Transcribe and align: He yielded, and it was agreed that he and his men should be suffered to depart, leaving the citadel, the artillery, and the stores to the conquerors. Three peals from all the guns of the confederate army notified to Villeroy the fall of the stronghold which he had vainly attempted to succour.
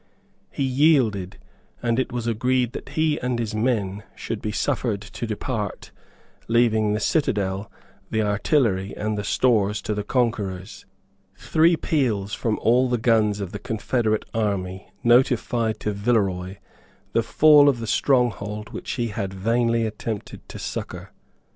He 0.49 0.63
yielded, 0.63 1.37
and 1.83 1.99
it 1.99 2.11
was 2.11 2.25
agreed 2.25 2.71
that 2.73 2.89
he 2.89 3.19
and 3.19 3.37
his 3.37 3.53
men 3.53 4.01
should 4.15 4.41
be 4.41 4.51
suffered 4.51 4.99
to 4.99 5.27
depart, 5.27 5.91
leaving 6.47 6.93
the 6.93 6.99
citadel, 6.99 7.69
the 8.09 8.23
artillery, 8.23 8.95
and 8.97 9.15
the 9.15 9.23
stores 9.23 9.79
to 9.83 9.93
the 9.93 10.01
conquerors. 10.03 10.87
Three 11.37 11.77
peals 11.77 12.33
from 12.33 12.57
all 12.63 12.89
the 12.89 12.97
guns 12.97 13.39
of 13.41 13.51
the 13.51 13.59
confederate 13.59 14.25
army 14.33 14.91
notified 15.03 15.79
to 15.81 15.91
Villeroy 15.93 16.55
the 17.13 17.21
fall 17.21 17.69
of 17.69 17.79
the 17.79 17.85
stronghold 17.85 18.71
which 18.71 18.93
he 18.93 19.09
had 19.09 19.31
vainly 19.31 19.85
attempted 19.85 20.49
to 20.49 20.57
succour. 20.57 21.11